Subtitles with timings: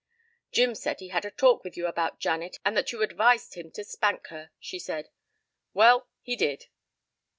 [0.51, 3.69] "Jim said he had a talk with you about Janet, and that you advised him
[3.73, 5.09] to spank her," she said.
[5.75, 6.65] "Well, he did."